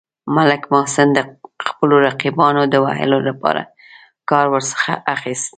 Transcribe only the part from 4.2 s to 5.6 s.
کار ورڅخه اخیست.